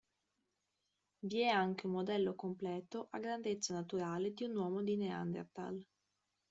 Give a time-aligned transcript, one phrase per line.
[1.21, 5.85] Vi è anche un modello completo a grandezza naturale di un uomo di Neanderthal.